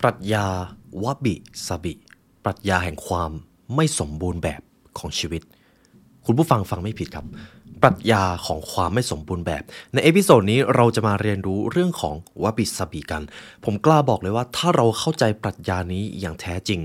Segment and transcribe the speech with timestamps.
[0.00, 0.46] ปรัชญา
[1.02, 1.34] วาบิ
[1.66, 1.94] ซาบิ
[2.44, 3.30] ปรัชญาแห่งความ
[3.74, 4.62] ไม่สมบูรณ์แบบ
[4.98, 5.42] ของชีวิต
[6.26, 7.26] คุณผู้ฟังฟังไม่ผิดครับ
[7.82, 9.62] ปรัชญาของความไม่สมบูรณ์แบบ
[9.92, 13.22] ใน episode นี้เราจะมาเรียนรู้เรื่องของวาบิซาบิกัน
[13.64, 16.80] ผมกล้าบอกเลยว่าถ้าเราเข้าใจปรัชญานี้อย่างแท้จริง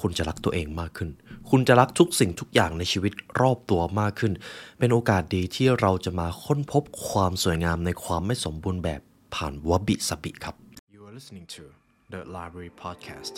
[0.00, 1.10] คุณจะรักตัวเองมากขึ้น
[1.50, 4.32] คุณจะรักทุกสิ่งทุกอย่างในชีวิตรอบตัวมากขึ้น
[4.78, 9.00] เป็นโอกาสดีที่เราจะมาค้นพบความสวยงามในความไม่สมบูรณ์แบบ
[9.34, 10.54] ผ่านวาบิซาบิครับ
[10.94, 11.77] You are listening to
[12.10, 13.34] the Library Podcast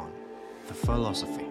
[0.00, 0.10] on
[0.68, 1.48] the philosophy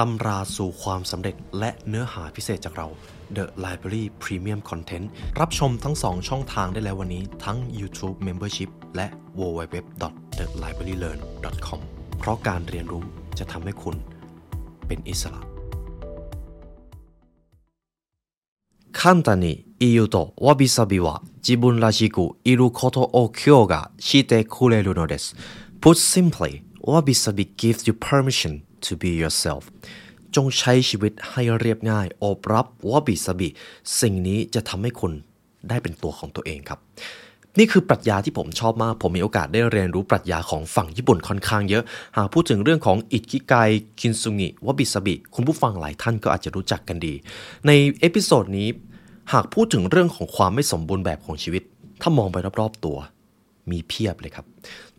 [0.00, 2.88] ตำราสู่ความสำเร็จและเนื้อหาพิเศษจากเรา
[3.36, 5.06] The Library Premium Content
[5.40, 9.06] รับชมทั้ง 2 ช่องทางได้แล้ววันนี้ทั้ง YouTube Membership และ
[9.38, 11.80] www.thelibrarylearn.com
[12.18, 13.06] เพราะการเรียนรู้
[13.37, 13.95] จะทำให้คุณ
[14.87, 15.41] เป็นอิสระ
[18.93, 25.35] 簡単に言うと、わびさびは自分らしくいることを強がしてくれるのです。
[25.81, 29.71] Put simply, わびさび gives you permission to be yourself
[30.31, 33.49] จงใช้ชีวิตให้เรียบง่ายโอบรับวาบิสบิ
[33.99, 35.13] สิ่งนี้จะทำให้คุณ
[35.67, 36.79] ได้เป็นตัวของตัวเองครับ
[37.58, 41.84] นี่คือปรัชญาที่ผมชอบมาก ผมมีโอกาสได้เรียนรู้ปรัชญาของฝั่งญี่ปุ่นค่อนข้างเยอะ
[42.16, 43.54] หากพูดถึงเรื่องของอิกิไก
[44.00, 47.14] คินสึงิ วาบิซาบิ คุณผู้ฟังหลายท่านก็อาจจะรู้จักกันดี
[47.66, 48.68] ใน episode นี้
[49.32, 51.62] หากพูดถึงเรื่องของความไม่สมบูรณ์แบบของชีวิต
[52.02, 52.96] ถ้ามองไปรอบๆตัว
[53.70, 54.46] มีเพียบเลยครับ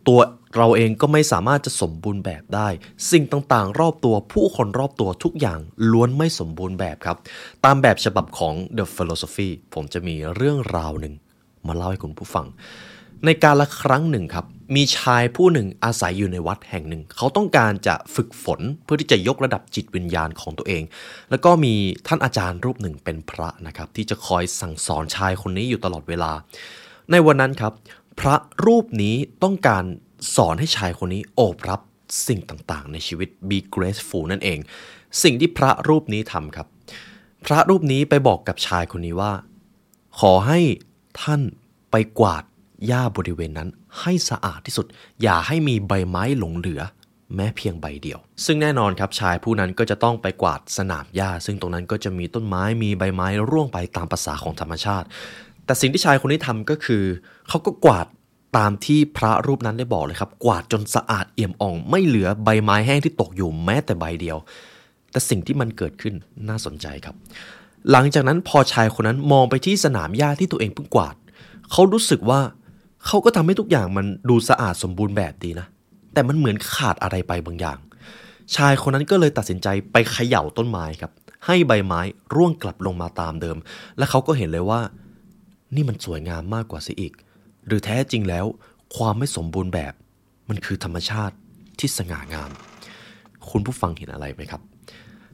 [0.08, 0.20] ตัว
[0.56, 2.68] เราเองก็ไม่สามารถจะสมบูรณ์แบบได้
[3.10, 5.58] สิ่งต่างๆ รอบตัวผู้คนรอบตัวทุกอย่าง
[5.90, 7.16] ล้วนไม่สมบูรณ์แบบครับ
[7.64, 11.14] ตามแบบฉบับของ The Philosophy ผมจะมีเรื่องราวหนึ่ง
[11.68, 12.46] มาเล่าให้คุณผู้ฟัง
[13.24, 20.82] ในการละครั้งหนึ่งครับ มีชายผู้หนึ่งอาศัยอยู่ในวัดแห่งหนึ่ง เขาต้องการจะฝึกฝนเพื่อที่จะยกระดับจิตวิญญาณของตัวเอง
[21.30, 21.74] แล้วก็มี
[22.06, 26.32] ท่านอาจารย์รูปหนึ่งเป็นพระนะครับ ที่จะคอยสั่งสอนชายคนนี้อยู่ตลอดเวลา
[27.10, 27.72] ในวันนั้นครับ
[28.20, 28.36] พระ
[28.66, 29.84] รูปนี้ต้องการ
[30.36, 31.80] สอนให้ชายคนนี้โอบรับ
[32.28, 34.58] สิ่งต่างๆ ในชีวิต be graceful นั่นเอง
[35.22, 36.66] สิ่งที่พระรูปนี้ทำครับ
[37.46, 39.32] พระรูปนี้ไปบอกกับชายคนนี้ว่า
[40.20, 40.60] ขอให้
[41.22, 41.40] ท่าน
[41.90, 42.44] ไปกวาด
[42.86, 43.68] หญ้าบริเวณนั้น
[44.00, 44.86] ให้สะอาดที่สุด
[45.22, 46.82] อย่าให้มีใบไม้หลงเหลือ
[47.34, 55.06] แม้เพียงใบเดียว ซึ่งแน่นอนครับชายผู้นั้นก็จะต้องไปกวาดสนามหญ้า ซึ่งตรงนั้นก็จะมีต้นไม้มีใบไม้ร่วงไปตามภาษาของธรรมชาติ
[55.64, 57.04] แต่สิ่งที่ชายคนนี้ทำก็คือ
[57.48, 58.06] เขาก็กวาด
[58.58, 64.38] ตามที่พระรูปนั้นได้บอกเลยครับ กวาดจนสะอาดเอี่ยมอ่อง ไม่เหลือใบไม้แห้งที่ตกอยู่แม้แต่ใบเดียว
[65.10, 66.14] แต่สิ่งที่มันเกิดขึ้น
[66.48, 67.16] น่าสนใจครับ
[67.92, 71.14] หลังจากนั้นพอชายคนนั้นมองไปที่สนามหญ้าที่ตัวเองเพิ่งกวาด
[71.70, 72.40] เขารู้สึกว่า
[73.06, 75.66] เขาก็ทำให้ทุกอย่างมันดูสะอาดสมบูรณ์แบบดีนะ
[76.12, 77.78] แต่มันเหมือนขาดอะไรไปบางอย่าง
[78.56, 81.12] ชายคนนั้นก็เลยตัดสินใจไปเขย่าต้นไม้ครับ
[81.46, 82.00] ให้ใบไม้
[82.34, 83.56] ร่วงกลับลงมาตามเดิม
[83.98, 84.80] และเขาก็เห็นเลยว่า
[85.74, 87.12] นี่มันสวยงามมากกว่าสิอีก
[87.66, 88.44] หรือแท้จริงแล้ว
[88.96, 89.94] ความไม่สมบูรณ์แบบ
[90.48, 91.34] มันคือธรรมชาติ
[91.78, 92.50] ที่สง่างาม
[93.50, 94.62] คุณผู้ฟังเห็นอะไรไหมครับ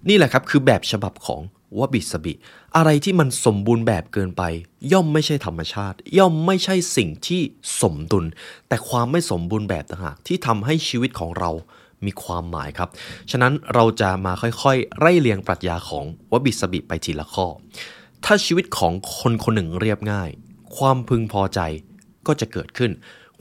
[0.08, 1.40] นี่แหละครับคือแบบฉบับของ
[1.78, 2.34] วบิสบิ
[2.76, 4.42] อะไรที่มันสมบูรณ์แบบเกินไป
[4.92, 7.42] ย่อมไม่ใช่ธรรมชาติ ย่อมไม่ใช่สิ่งที่
[7.80, 8.24] สมดุล
[8.68, 11.50] แต่ความไม่สมบูรณ์แบบต่างหากที่ทำให้ชีวิตของเรา
[12.04, 12.88] มีความหมายครับ
[13.30, 17.46] ฉะนั้นเราจะมาค่อยๆ ไล่เรียงปรัชญาของวบิสบิไปทีละข้อ
[18.24, 20.30] ถ้าชีวิตของคนคนหนึ่งเรียบง่าย
[20.76, 21.60] ความพึงพอใจ
[22.26, 22.90] ก็จะเกิดขึ้น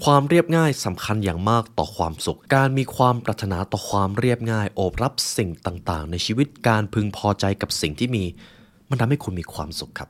[0.01, 8.23] ความเรียบง่ายสำคัญอย่างมากต่อความสุข การมีความปรารถนาต่อความเรียบง่าย โอบรับสิ่งต่างๆ ในชีวิตการพึงพอใจกับสิ่งที่มี
[8.89, 10.09] มันทำให้คุณมีความสุขครับ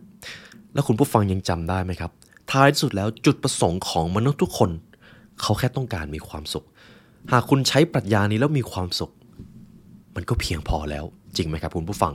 [0.73, 2.11] แล้วคุณผู้ฟังยังจำได้ไหมครับ
[2.51, 4.69] ท้ายที่สุดแล้วจุดประสงค์ของมนุษย์ทุกคน
[5.41, 6.65] เขาแค่ต้องการมีความสุข
[7.31, 9.11] หากคุณใช้ปรัชญานี้แล้วมีความสุข
[10.15, 11.05] มันก็เพียงพอแล้ว
[11.37, 12.13] จริงไหมครับ คุณผู้ฟัง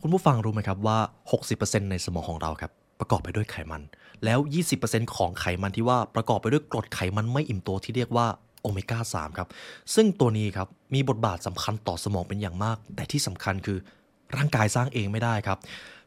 [0.00, 0.98] คุณผู้ฟังรู้ไหมครับว่า
[1.44, 3.82] 60%ในสมองของเราครับ ประกอบไปด้วยไขมัน
[4.24, 4.38] แล้ว
[4.76, 8.26] 20%ของไขมันที่ว่าประกอบไปด้วยกรดไขมันไม่อิ่มตัวที่เรียกว่า
[8.62, 9.48] โอเมก้า3ครับ
[9.94, 13.78] ซึ่งตัวนี้ครับมีบทบาทสำคัญต่อสมองเป็นอย่างมาก แต่ที่สำคัญคือ
[14.36, 15.58] ร่างกายสร้างเองไม่ได้ครับ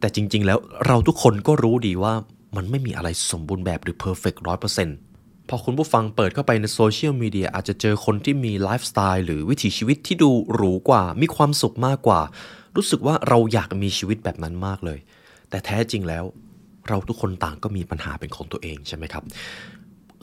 [0.00, 2.14] แต่จริง ๆ แล้วเราทุกคนก็รู้ดีว่า
[2.56, 4.96] มันไม่มีอะไรสมบูรณ์แบบหรือ perfect ร้อยเปอร์เซ็นต์
[5.48, 12.20] พอคุณผู้ฟังเปิดเข้าไปในโซเชียลมีเดียอาจจะเจอคนที่มีไลฟ์สไตล์หรือวิถีชีวิตที่ดูหรูกว่า มีความสุขมากกว่า
[12.76, 14.98] รู้สึกว่าเราอยากมีชีวิตแบบนั้นมากเลย
[15.50, 16.24] แต่แท้จริงแล้ว
[16.88, 19.24] เราทุกคนต่างก็มีปัญหาเป็นของตัวเองใช่ไหมครับ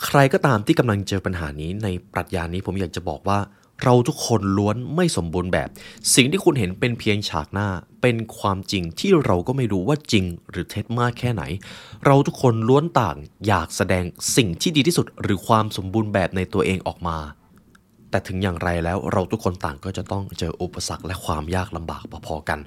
[0.05, 3.39] ใครก็ตามที่กำลังเจอปัญหานี้ในปรัชญานี้ผมอยากจะบอกว่า
[3.83, 5.69] เราทุกคนล้วนไม่สมบูรณ์แบบ
[6.15, 7.69] สิ่งที่คุณเห็นเป็นเพียงฉากหน้า
[8.01, 11.43] เป็นความจริงที่เราก็ไม่รู้ว่าจริงหรือเท็จมากแค่ไหน
[12.05, 13.15] เราทุกคนล้วนต่าง
[13.47, 14.03] อยากแสดง
[14.35, 17.17] สิ่งที่ดีที่สุดหรือความสมบูรณ์แบบในตัวเองออกมา
[18.09, 22.59] แต่ถึงอย่างไรแล้วเราทุกคนต่างก็จะต้องเจออุปสรรคและความยากลำบากพอๆกัน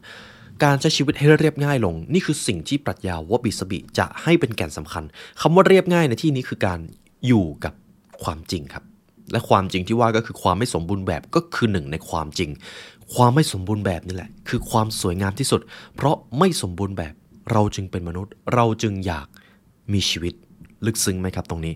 [0.65, 5.05] การใช้ชีวิตให้เรียบง่ายลง นี่คือสิ่งที่ปรัชญาวบิสบิจะให้เป็นแก่นสำคัญ
[5.41, 6.81] คำว่าเรียบง่ายในที่นี้คือการ
[7.27, 7.75] อยู่กับ
[8.23, 8.85] ความจริงครับ
[9.33, 12.51] และความจริงที่ว่าก็คือความไม่สมบูรณ์แบบก็คือหนึ่งในความจริง
[13.15, 15.61] ความไม่สมบูรณ์แบบนี่แหละ คือความสวยงามที่สุด
[15.97, 17.15] เพราะไม่สมบูรณ์แบบ
[17.53, 19.27] เราจึงเป็นมนุษย์ เราจึงอยาก
[19.93, 20.35] มีชีวิต
[20.87, 21.75] ลึกซึ้งไหมครับตรงนี้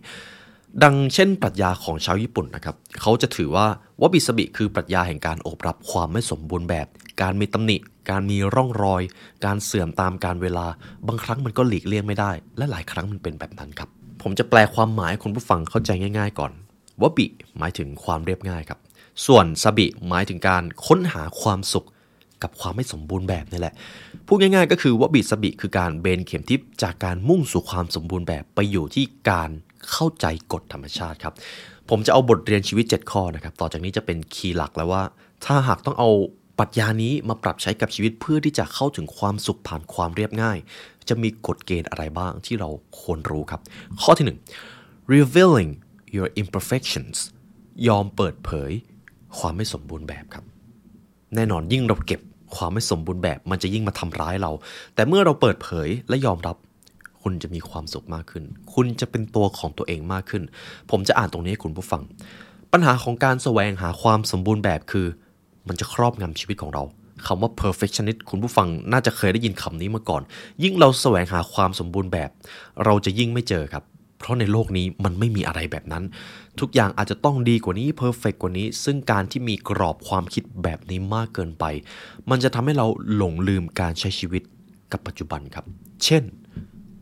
[0.82, 3.66] ดังเช่นปรัชญาของชาวญี่ปุ่นนะครับ เขาจะถือว่า
[4.00, 6.86] วบิสบิคือปรัชญาแห่งการโอบรับความไม่สมบูรณ์แบบ
[7.22, 7.76] การมีตำหนิ
[8.10, 9.02] การมีร่องรอย
[9.44, 10.66] การเสื่อมตามการเวลา
[11.06, 13.88] บางครั้งมันก็หลีกเลี่ยงไม่ได้ และหลายครั้งมันเป็นแบบนั้นครับ
[14.22, 16.52] ผมจะแปลความหมายคุณผู้ฟังเข้าใจง่าย ๆ ก่อน
[17.02, 17.26] วบิ
[17.58, 18.78] หมายถึงความเรียบง่ายครับ
[19.26, 21.86] ส่วนสบิหมายถึงการค้นหาความสุข
[22.42, 23.74] กับความไม่สมบูรณ์แบบนี่แหละ
[24.26, 29.50] พูดง่ายๆ ก็คือวบิสบิคือการเบนเข็มทิศจากการมุ่งสู่ความสมบูรณ์แบบไปอยู่ที่การ
[29.90, 31.34] เข้าใจกฎธรรมชาติครับ
[31.90, 35.02] ผมจะเอาบทเรียนชีวิต 7 ข้อนะครับ ต่อจากนี้จะเป็นคีย์หลักแล้วว่า
[35.44, 36.10] ถ้าหากต้องเอา
[36.58, 40.58] ปรัชญานี้มาปรับใช้กับชีวิตเพื่อที่จะเข้าถึงความสุขผ่านความเรียบง่าย
[41.08, 42.68] จะมีกฎเกณฑ์อะไรบ้างที่เรา
[43.00, 43.60] ควรรู้ครับ
[44.02, 44.26] ข้อที่
[44.74, 45.70] 1 revealing
[46.14, 47.16] your imperfections
[47.88, 48.70] ยอมเปิดเผย
[49.38, 50.44] ความไม่สมบูรณ์แบบครับ
[51.34, 52.20] แน่นอนยิ่งเราเก็บ
[52.56, 54.52] ความไม่สมบูรณ์แบบ มันจะยิ่งมาทำร้ายเรา
[54.94, 56.56] แต่เมื่อเราเปิดเผยและยอมรับ
[57.22, 58.44] คุณจะมีความสุขมากขึ้น
[58.74, 60.42] คุณจะเป็นตัวของตัวเองมากขึ้น
[60.90, 62.02] ผมจะอ่านตรงนี้ให้คุณผู้ฟัง
[62.72, 65.06] ปัญหาของการแสวงหาความสมบูรณ์แบบคือ
[65.68, 66.82] มันจะครอบงำชีวิตของเรา
[67.26, 70.22] คำว่า perfectionist คุณผู้ฟังน่าจะเคยได้ยินคำนี้มาก่อน
[70.62, 72.30] ยิ่งเราแสวงหาความสมบูรณ์แบบ
[72.84, 73.84] เราจะยิ่งไม่เจอครับ
[74.24, 76.04] เพราะในโลกนี้มันไม่มีอะไรแบบนั้น
[76.60, 81.64] ทุกอย่างอาจจะต้องดีกว่านี้เพอร์เฟกกว่านี้ ซึ่งการที่มีกรอบความคิดแบบนี้มากเกินไป
[82.30, 84.42] มันจะทำให้เราหลงลืมการใช้ชีวิต
[84.92, 85.64] กับปัจจุบันครับ
[86.04, 86.22] เช่น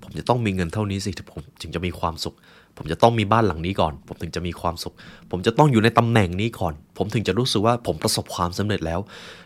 [0.02, 2.36] ผมจะต้องมีเงินเท่านี้สิผมจึงจะมีความสุข
[2.76, 4.94] ผมจะต้องมีบ้านหลังนี้ก่อน ผมถึงจะมีความสุข
[5.30, 9.00] ผมจะต้องอยู่ในตำแหน่งนี้ก่อน ผมถึงจะรู้สึกว่าผมประสบความสำเร็จแล้ว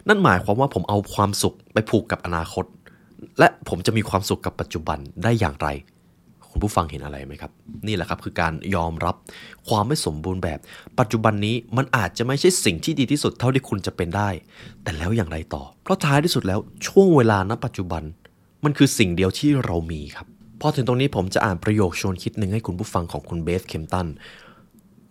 [0.09, 2.65] นั่นหมายความว่าผมเอาความสุขไปผูกกับอนาคต
[3.39, 5.69] และผมจะมีความสุขกับปัจจุบันได้อย่างไร
[6.57, 7.53] คุณผู้ฟังเห็นอะไรไหมครับ
[7.87, 9.15] นี่แหละครับคือการยอมรับ
[9.69, 10.59] ความไม่สมบูรณ์แบบ
[10.99, 14.29] ปัจจุบันนี้มันอาจจะไม่ใช่สิ่งที่ดีที่สุดเท่าที่คุณจะเป็นได้
[14.83, 18.03] แต่แล้วอย่างไรต่อ เพราะท้ายที่สุดแล้วช่วงเวลาณปัจจุบัน
[18.65, 20.27] มันคือสิ่งเดียวที่เรามีครับ
[20.61, 24.07] พอถึงตรงนี้ผมจะอ่านประโยคชวนคิดหนึ่งให้คุณผู้ฟังของคุณเบสเคมตัน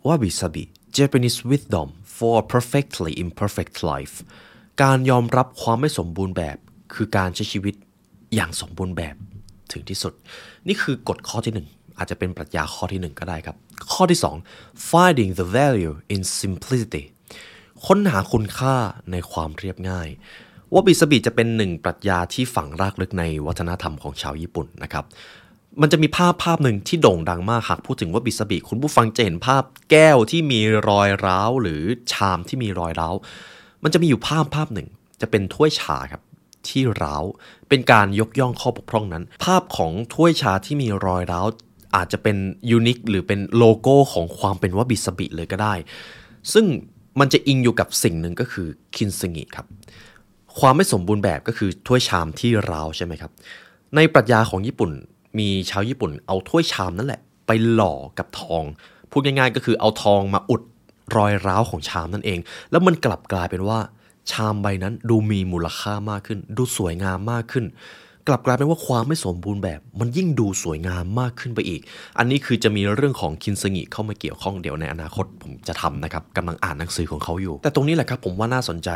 [0.07, 0.63] ว่าบิซาบิ
[0.97, 1.87] Japanese wisdom
[2.17, 4.15] for a perfectly imperfect life
[4.81, 6.57] การยอมรับความไม่สมบูรณ์แบบ
[6.93, 7.75] คือการใช้ชีวิต
[8.35, 9.15] อย่างสมบูรณ์แบบ
[9.71, 10.13] ถึงที่สุด
[10.67, 13.55] นี่คือกฎข้อที่ 1 อาจจะเป็นปรัชญาข้อที่ 1 ก็ได้ครับ
[13.93, 14.19] ข้อที่
[14.53, 17.03] 2 finding the value in simplicity
[17.85, 18.75] ค้นหาคุณค่า
[19.11, 20.07] ในความเรียบง่าย
[20.73, 25.05] ว่าบิสบิจะเป็นหนึ่งปรัชญาที่ฝังรากลึกในวัฒนธรรมของชาวญี่ปุ่นนะครับ
[25.81, 31.81] มันจะมีภาพภาพหนึ่งที่โด่งดังมากหากพูดถึงว่าบิสบิคุณผู้ฟังจะเห็นภาพแก้วที่มีรอยร้าว หรือ
[32.11, 33.15] ชามที่มีรอยร้าว
[33.83, 34.87] มันจะมีอยู่ภาพภาพหนึ่ง
[35.21, 36.21] จะเป็นถ้วยชาครับ
[36.69, 37.23] ที่ร้าว
[37.69, 41.47] เป็นการยกย่องข้อบกพร่องนั้น ภาพของถ้วยชาที่มีรอยร้าว
[41.95, 42.37] อาจจะเป็น
[42.71, 45.73] ยูนิคหรือเป็นโลโก้ของความเป็นวบิสบิเลยก็ได้
[46.53, 46.65] ซึ่ง
[47.19, 49.65] มันจะอิงอยู่กับสิ่งหนึ่งก็คือคินซึงิครับ
[50.59, 53.31] ความไม่สมบูรณ์แบบก็คือถ้วยชามที่ร้าวใช่ไหมครับ
[53.95, 54.91] ในปรัชญาของญี่ปุ่น
[55.39, 58.63] มีชาวญี่ปุ่นเอาถ้วยชามนั่นแหละ ไปหล่อกับทอง
[59.11, 60.61] พูดง่ายๆก็คือเอาทองมาอุด
[61.17, 62.39] รอยร้าวของชามนั่นเอง
[62.71, 63.79] แล้วมันกลับกลายเป็นว่า
[64.31, 67.65] ชามใบนั้นดูมีมูลค่ามากขึ้น ดูสวยงามมากขึ้น
[68.27, 71.81] กลับกลายเป็นว่าความไม่สมบูรณ์แบบ มันยิ่งดูสวยงามมากขึ้นไปอีก
[72.17, 78.89] อันนี้คือจะมีเรื่องของคินซงิเข้ามาเกี่ยวข้องเดี๋ยวในอนาคตผมจะทำนะครับกำลังอ่านหนังสือของเขาอยู่ แต่ตรงนี้แหละครับผมว่าน่าสนใจ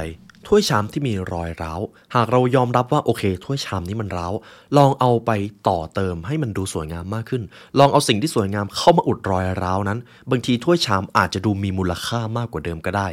[0.48, 1.79] ถ้วยชามที่มีรอยร้าว
[2.15, 4.33] หากเรายอมรับว่าโอเค ถ้วยชามนี้มันร้าว
[4.77, 5.31] ลองเอาไป
[5.67, 7.43] ต่อเติมให้มันดูสวยงามมากขึ้น
[7.79, 10.00] ลองเอาสิ่งที่สวยงามเข้ามาอุดรอยร้าวนั้น
[10.31, 13.07] บางทีถ้วยชามอาจจะดูมีมูลค่ามากกว่าเดิมก็ได้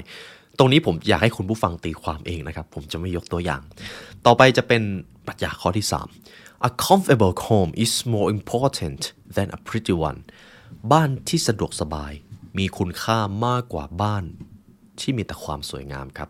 [0.58, 3.62] ตรงนี้ผมอยากให้คุณผู้ฟังตีความเองนะครับ ผมจะไม่ยกตัวอย่าง
[4.26, 4.82] ต่อไปจะเป็น
[5.26, 9.02] ปรัชญาข้อที่ 3 A comfortable home is more important
[9.36, 10.20] than a pretty one
[10.92, 12.12] บ้านที่สะดวกสบาย
[12.58, 14.24] มีคุณค่ามากกว่าบ้าน
[15.00, 16.28] ที่มีแต่ความสวยงามครับ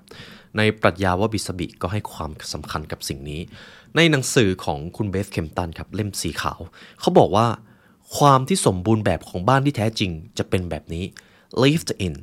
[0.56, 3.40] ในปรัชญาวบิสบิก็ให้ความสำคัญกับสิ่งนี้
[3.96, 6.60] ในหนังสือของคุณเบสเคมตันครับเล่มสีขาว
[7.00, 7.46] เขาบอกว่า
[8.16, 11.04] ความที่สมบูรณ์แบบของบ้านที่แท้จริงจะเป็นแบบนี้
[11.62, 12.14] lived in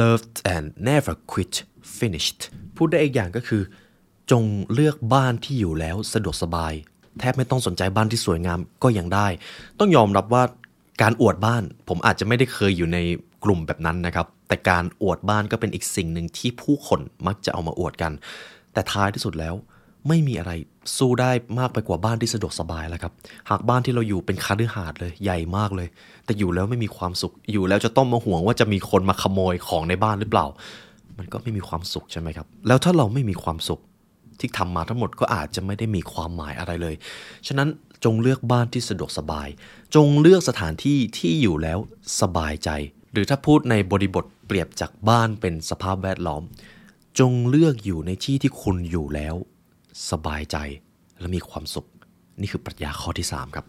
[0.00, 1.54] loved and never quit
[1.98, 2.40] finished
[2.76, 3.62] พูดได้อีกอย่างก็คือ
[4.30, 6.72] จงเลือกบ้านที่อยู่แล้วสะดวกสบาย
[7.18, 9.28] แทบไม่ต้องสนใจบ้านที่สวยงามก็ยังได้
[9.78, 10.42] ต้องยอมรับว่า
[11.02, 12.98] การอวดบ้าน ผมอาจจะไม่ได้เคยอยู่ใน
[13.44, 18.12] กลุ่มแบบนั้นนะครับ แต่การอวดบ้านก็เป็นอีกสิ่งหนึ่งที่ผู้คนมักจะเอามาอวดกัน
[18.72, 19.54] แต่ท้ายที่สุดแล้ว
[20.08, 20.52] ไม่มีอะไร
[20.98, 23.12] สู้ได้มากไปกว่าบ้านที่สะดวกสบายแล้วครับ
[23.50, 25.88] หากบ้านที่เราอยู่เป็นคาดือหาดเลยใหญ่มากเลย
[26.24, 30.46] แต่อยู่แล้วไม่มีความสุขอยู่แล้วจะต้องมาห่วงว่าจะมีคนมาขโมยของในบ้านหรือเปล่า
[31.18, 33.80] มันก็ไม่มีความสุขใช่ไหมครับ แล้วถ้าเราไม่มีความสุข
[34.40, 36.94] ที่ทำมาทั้งหมดก็อาจจะไม่ได้มีความหมายอะไรเลย
[37.46, 37.68] ฉะนั้น
[38.04, 39.48] จงเลือกบ้านที่สะดวกสบาย
[39.94, 41.78] จงเลือกสถานที่ที่อยู่แล้ว
[42.20, 42.70] สบายใจ
[43.12, 46.42] หรือถ้าพูดในบริบทเปรียบจากบ้านเป็นสภาพแวดล้อม
[47.18, 49.34] จงเลือกอยู่ในที่ที่คุณอยู่แล้ว
[50.10, 50.56] สบายใจ
[51.20, 51.86] และมีความสุข
[52.40, 53.66] นี่คือปรัชญาข้อที่ 3 ครับ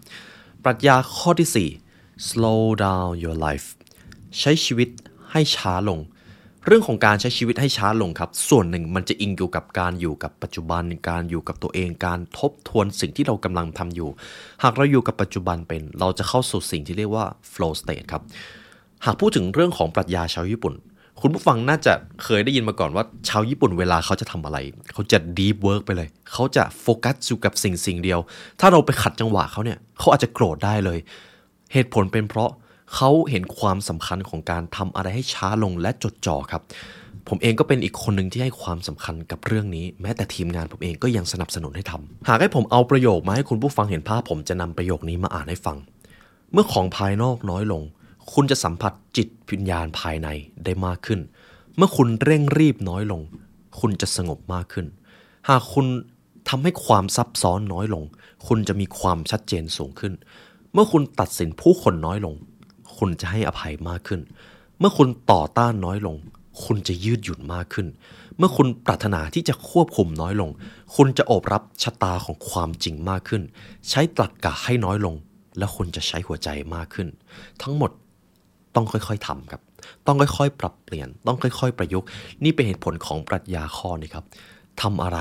[0.64, 3.68] ปรัชญาข้อที่ 4 slow down your life
[4.40, 4.90] ใช้ชีวิต
[5.32, 6.00] ให้ช้าลง
[6.66, 14.10] เรื่องของการใช้ชีวิตให้ช้าลงครับ ส่วนหนึ่งมันจะอิงอยู่กับการอยู่กับปัจจุบันการอยู่กับตัวเองการทบทวนสิ่งที่เรากำลังทำอยู่
[14.64, 18.24] หากเราอยู่กับปัจจุบันเป็น เราจะเข้าสู่สิ่งที่เรียกว่า flow state ครับ
[19.06, 20.74] หากพูดถึงเรื่องของปรัชญาชาวญี่ปุ่น
[21.22, 21.94] คุณผู้ฟังน่าจะ
[22.24, 24.58] เคยได้ยินมาก่อนว่าชาวญี่ปุ่นเวลาเขาจะทำอะไร
[24.94, 28.20] เขาจะ deep work ไปเลย เขาจะโฟกัสอยู่กับสิ่งสิ่งเดียว
[28.60, 31.00] ถ้าเราไปขัดจังหวะเขาเนี่ยเขาอาจจะโกรธได้เลย
[31.74, 32.52] เหตุผลเป็นเพราะ
[32.96, 36.62] เขาเห็นความสำคัญของการทำอะไรให้ช้าลงและจดจ่อครับ
[37.30, 45.78] ผมเองก็เป็นอีกคนหนึ่งที่ให้ความสำคัญกับเรื่องนี้ แม้แต่ทีมงานผมเองก็ยังสนับสนุนให้ทำหากให้ผมเอาประโยคมาให้คุณผู้ฟังเห็นภาพผมจะนำประโยคนี้มาอ่านให้ฟัง
[46.52, 47.84] เมื่อของภายนอกน้อยลง
[48.34, 50.28] คุณจะสัมผัสจิตวิญญาณภายใน
[50.66, 51.20] ได้มากขึ้น
[51.78, 53.22] เมื่อคุณเร่งรีบน้อยลง
[53.80, 54.86] คุณจะสงบมากขึ้น
[55.50, 55.86] หากคุณ
[56.50, 58.04] ทำให้ความซับซ้อนน้อยลง
[58.48, 60.14] คุณจะมีความชัดเจนสูงขึ้น
[60.74, 62.36] เมื่อคุณตัดสินผู้คนน้อยลง
[62.98, 64.22] คุณจะให้อภัยมากขึ้น
[64.80, 66.16] เมื่อคุณต่อต้านน้อยลง
[66.64, 67.88] คุณจะยืดหยุ่นมากขึ้น
[68.38, 70.50] เมื่อคุณปรารถนาที่จะควบคุมน้อยลง
[70.96, 73.42] คุณจะโอบรับชะตาของความจริงมากขึ้น
[73.90, 75.16] ใช้ตรรกกะให้น้อยลง
[75.58, 77.08] แล้วคุณจะใช้หัวใจมากขึ้น
[77.62, 77.92] ทั้งหมด
[78.76, 79.62] ต้องค่อยๆทำครับ
[80.08, 82.08] ต้องค่อยๆ ปรับเปลี่ยน ต้องค่อย ๆ ประยุกต์
[82.44, 84.26] นี่เป็นเหตุผลของปรัชญาข้อนี้ครับ
[84.82, 85.20] ทำอะไร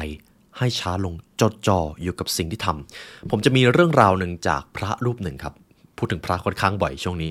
[0.59, 5.55] ให้ช้าลงจดจ่ออยู่กับสิ่งที่ทำผมจะมีเรื่องราวหนึ่งจากพระรูปหนึ่งครับ
[5.97, 7.31] พูดถึงพระค่อนข้างบ่อยช่วงนี้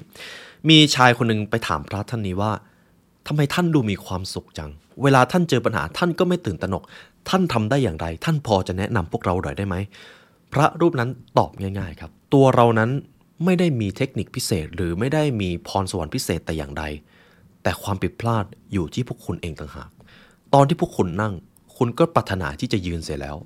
[0.70, 2.52] มีชายคนหนึ่งไปถามพระท่านนี้ว่า
[3.28, 4.72] ทำไมท่านดูมีความสุขจัง
[5.04, 6.84] เวลาท่านเจอปัญหาท่านก็ไม่ตื่นตระหนก
[7.30, 9.76] ท่านทำได้อย่างไร ท่านพอจะแนะนำพวกเราหน่อยได้ไหม
[10.54, 12.90] พระรูปนั้นตอบง่าย ๆ ครับ ตัวเรานั้น
[13.44, 16.84] ไม่ได้มีเทคนิคพิเศษ หรือไม่ได้มีพรสวรรค์พิเศษแต่อย่างใด
[17.64, 19.90] แต่ความผิดพลาดอยู่ที่พวกคุณเองต่างหาก
[20.54, 21.34] ตอนที่พวกคุณนั่ง
[21.78, 23.38] คุณก็ปรารถนาที่จะยืนเสียแล้ว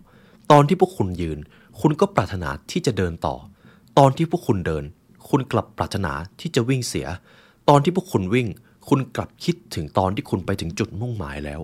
[0.52, 1.40] ตอนที่พวกคุณยืน
[1.82, 3.36] คุณก็ปรารถนาที่จะเดินต่อ
[3.98, 4.84] ตอนที่พวกคุณเดิน
[5.30, 7.08] คุณกลับปรารถนาที่จะวิ่งเสีย
[7.70, 8.48] ตอนที่พวกคุณวิ่ง
[8.90, 11.62] คุณกลับคิดถึงตอนที่คุณไปถึงจุดมุ่งหมายแล้ว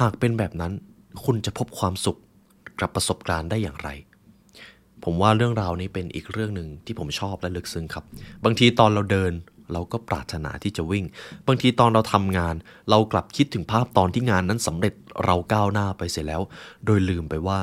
[0.00, 0.72] หากเป็นแบบนั้น
[1.24, 2.18] คุณจะพบความสุข
[2.80, 3.88] กับประสบการณ์ได้อย่างไร
[5.04, 8.04] ผมว่าเรื่องราวนี้เป็นอีกเรื่องหนึ่งที่ผมชอบและลึกซึ้งครับ
[8.44, 9.32] บางทีตอนเราเดิน
[9.72, 11.04] เราก็ปรารถนาที่จะวิ่ง
[11.46, 12.54] บางทีตอนเราทำงาน
[12.90, 16.42] เรากลับคิดถึงภาพตอนที่งานนั้นสำเร็จเราก้าวหน้าไปเสียแล้ว
[16.84, 17.58] โดยลืมไปว่า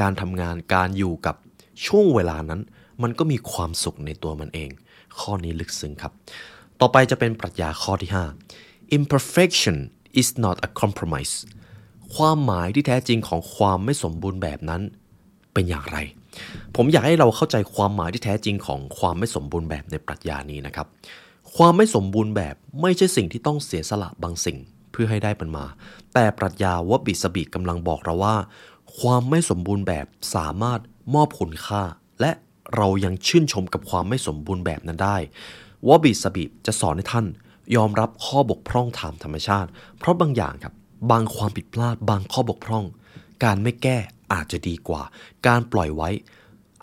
[0.00, 1.36] การทำงานการอยู่กับ
[1.86, 2.60] ช่วงเวลานั้น
[3.02, 4.70] มันก็มีความสุขในตัวมันเอง
[5.18, 6.12] ข้อนี้ลึกซึ้งครับ
[6.80, 8.10] ต่อไปจะเป็นปรัชญาข้อที่
[8.54, 9.76] 5 imperfection
[10.20, 11.34] is not a compromise
[12.14, 14.82] ความหมายที่แท้จริงของความไม่สมบูรณ์แบบนั้น
[15.54, 15.98] เป็นอย่างไร
[16.76, 20.86] ผมอยากให้เราเข้าใจความหมายที่แท้จริงของความไม่สมบูรณ์แบบในปรัชญานี้นะครับ
[21.56, 24.58] ความไม่สมบูรณ์แบบไม่ใช่สิ่งที่ต้องเสียสละบางสิ่ง
[24.92, 25.66] เพื่อให้ได้มันมา
[26.14, 28.36] แต่ปรัชญาวบิสบิกำลังบอกเราว่า
[28.98, 30.80] ความไม่สมบูรณ์แบบสามารถ
[31.14, 31.82] มอบคุณค่า
[32.20, 32.32] และ
[32.76, 35.16] เรายังชื่นชมกับความไม่สมบูรณ์แบบนั้นได้
[35.88, 37.26] วบิสบิจะสอนให้ท่าน
[37.76, 40.74] ยอมรับข้อบกพร่องตามธรรมชาติ เพราะบางอย่างครับ
[41.10, 42.84] บางความผิดพลาด บางข้อบกพร่อง
[43.44, 43.98] การไม่แก้
[44.32, 45.02] อาจจะดีกว่า
[45.46, 46.10] การปล่อยไว้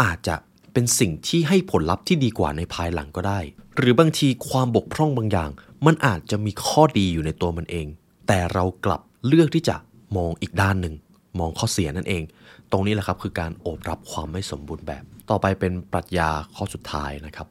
[0.04, 0.36] อาจจะ
[0.74, 3.39] เป็นสิ่งที่ให้ผลลัพธ์ที่ดีกว่าในภายหลังก็ได้
[3.77, 5.50] หรือบางทีความบกพร่องบางอย่าง
[5.86, 7.88] มันอาจจะมีข้อดีอยู่ในตัวมันเอง
[8.27, 9.75] แต่เรากลับเลือกที่จะ
[10.18, 10.96] มองอีกด้านหนึ่ง
[11.39, 12.24] มองข้อเสียนั่นเอง
[12.72, 17.48] ตรงนี้แหละครับคือการโอบรับความไม่สมบูรณ์แบบ ต่อไปเป็นปรัชญาข้อสุดท้ายนะครับ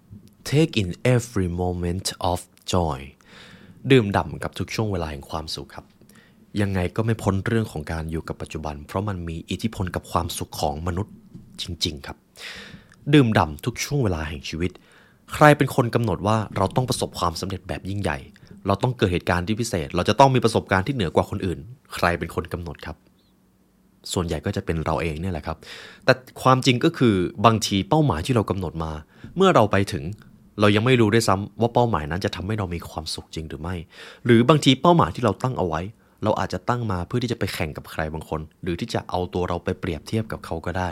[0.50, 2.40] take in every moment of
[2.72, 2.98] joy
[3.90, 5.84] ดื่มด่ำกับทุกช่วงเวลาแห่งความสุขครับ
[6.60, 11.14] ยังไงก็ไม่พ้นเรื่องของการอยู่กับปัจจุบัน เพราะมันมีอิทธิพลกับความสุขของมนุษย์
[11.62, 12.16] จริง ๆ ครับ
[13.12, 14.70] ดื่มด่ำทุกช่วงเวลาแห่งชีวิต
[15.32, 18.18] ใครเป็นคนกำหนดว่าเราต้องประสบความสำเร็จแบบยิ่งใหญ่
[18.66, 21.58] เราต้องเกิดเหตุการณ์ที่พิเศษ เราจะต้องมีประสบการณ์ที่เหนือกว่าคนอื่น
[21.94, 22.96] ใครเป็นคนกำหนดครับ
[24.12, 25.56] ส่วนใหญ่ก็จะเป็นเราเองเนี่ยแหละครับ
[26.04, 27.14] แต่ความจริงก็คือ
[27.46, 28.92] บางทีเป้าหมายที่เรากำหนดมา
[29.36, 30.04] เมื่อเราไปถึง
[30.60, 33.74] เรายังไม่รู้ด้วยซ้ำว่าเป้าหมายนั้นจะทำให้เรามีความสุขจริงหรือไม่
[34.24, 35.80] หรือบางทีเป้าหมายที่เราตั้งเอาไว้
[36.22, 40.90] เราอาจจะตั้งมาเพื่อที่จะไปแข่งกับใครบางคน หรือที่จะเอาตัวเราไปเปรียบเทียบกับเขาก็ได้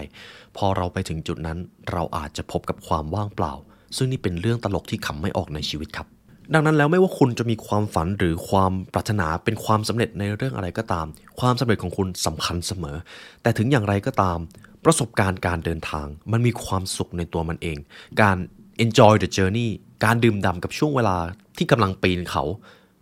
[0.57, 1.59] พอเราไปถึงจุดนั้น
[1.93, 3.55] เราอาจจะพบกับความว่างเปล่า
[3.97, 6.07] ซึ่งนี่เป็นเรื่องตลกที่ขำไม่ออกในชีวิตครับ
[6.55, 11.07] ดังนั้นแล้วไม่ว่าคุณจะมีความฝันหรือความปรารถนาเป็นความสำเร็จในเรื่องอะไรก็ตาม
[11.41, 12.97] ความสำเร็จของคุณสำคัญเสมอ
[13.43, 14.39] แต่ถึงอย่างไรก็ตาม
[14.85, 17.79] ประสบการณ์การเดินทาง มันมีความสุขในตัวมันเอง
[18.21, 18.37] การ
[18.85, 19.69] enjoy the journey
[20.05, 21.17] การดื่มด่ำกับช่วงเวลา
[21.57, 22.45] ที่กำลังปีนเขา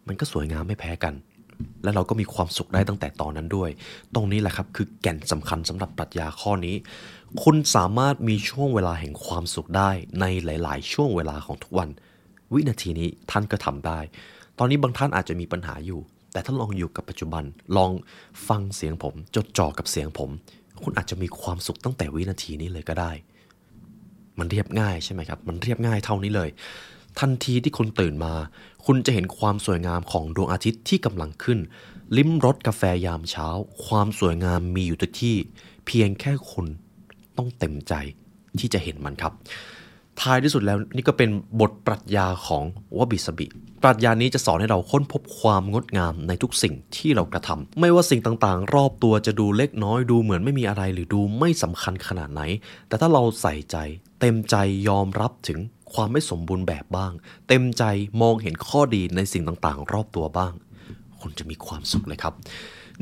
[0.08, 1.14] มันก็สวยงามไม่แพ้กัน
[1.84, 3.70] และเราก็มีความสุขได้ตั้งแต่ตอนนั้นด้วย
[4.14, 6.76] ตรงนี้แหละครับคือแก่นสำคัญสำหรับปรัชญาข้อนี้
[7.42, 9.90] คุณสามารถมีช่วงเวลาแห่งความสุขได้
[10.20, 11.88] ในหลาย ๆ ช่วงเวลาของทุกวัน
[12.52, 14.00] วินาทีนี้ท่านก็ทำได้
[14.58, 16.00] ตอนนี้บางท่านอาจจะมีปัญหาอยู่
[16.32, 17.44] แต่ถ้าลองอยู่กับปัจจุบัน
[17.76, 17.90] ลอง
[18.48, 20.30] ฟังเสียงผม จดจ่อกับเสียงผม
[20.82, 23.12] คุณอาจจะมีความสุขตั้งแต่วินาทีนี้เลยก็ได้
[24.38, 26.50] มันเรียบง่ายใช่ไหมครับ มันเรียบง่ายเท่านี้เลย
[27.20, 28.34] ทันทีที่คุณตื่นมา
[28.86, 31.58] คุณจะเห็นความสวยงามของดวงอาทิตย์ที่กำลังขึ้น
[32.16, 33.48] ลิ้มรสกาแฟยามเช้า
[33.86, 35.36] ความสวยงามมีอยู่ทุกที่
[35.86, 36.66] เพียงแค่คุณ
[37.36, 37.94] ต้องเต็มใจ
[38.60, 39.32] ที่จะเห็นมันครับ
[40.20, 42.64] ท้ายที่สุดแล้วนี่ก็เป็นบทปรัชญาของ
[42.98, 43.46] วบิสบิ
[43.82, 52.42] ปรัชญานี้จะสอนให้เราค้นพบความงดงามในทุกสิ่งที่เรากระทำไม่ว่าสิ่งต่างๆ รอบตัวจะดูเล็กน้อยดูเหมือนไม่มีอะไรหรือดูไม่สำคัญขนาดไหน
[52.88, 53.76] แต่ถ้าเราใส่ใจ
[54.20, 54.56] เต็มใจ
[54.88, 55.58] ยอมรับถึง
[55.94, 57.12] ความไม่สมบูรณ์แบบบ้าง
[57.48, 57.84] เต็มใจ
[58.22, 60.52] มองเห็นข้อดีในสิ่งต่างๆ รอบตัวบ้าง
[61.20, 62.34] คุณจะมีความสุขเลยครับ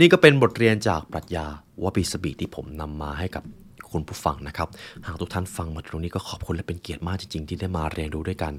[0.00, 1.46] นี่ก็เป็นบทเรียนจากปรัชญา
[1.82, 3.44] วบิสบิที่ผมนำมาให้กับ
[3.92, 4.68] คุณผู้ฟังนะครับ
[5.06, 8.52] หากทุกท่านฟังมาตรงนี้ก็ขอบคุณและเป็นเกียรติมากจริงๆ ที่ได้มาเรียนรู้ด้วยกัน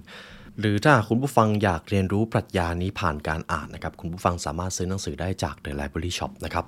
[0.60, 6.65] หรือถ้าคุณผู้ฟังอยากเรียนรู้ปรัชญานี้ผ่านการอ่านนะครับ คุณผู้ฟังสามารถซื้อหนังสือได้จาก The Library Shop นะครับ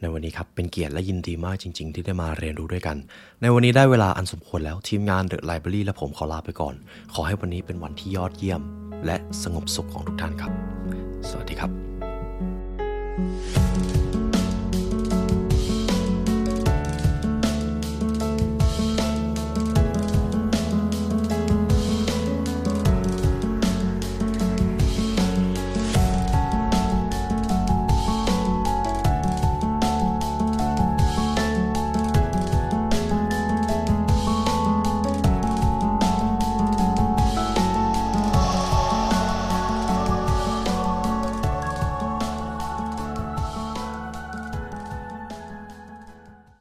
[0.00, 2.96] ในวันนี้ครับเป็นเกียรติและยินดีมากจริง ๆ ที่ได้มาเรียนรู้ด้วยกัน
[3.40, 6.74] ในวันนี้ได้เวลาอันสมควรแล้วทีมงานเดอะไลบรารีและผมขอลาไปก่อน
[7.14, 8.62] ขอให้วันนี้เป็นวันที่ยอดเยี่ยม
[9.06, 10.52] และสงบสุขของทุกท่านครับ
[11.30, 13.57] สวัสดีครับ